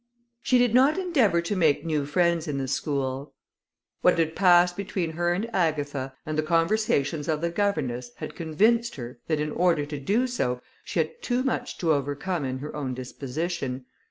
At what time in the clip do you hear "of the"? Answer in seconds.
7.27-7.51